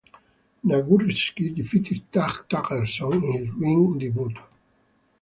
[0.65, 4.33] Nagurski defeated Tag Tagerson in his ring debut.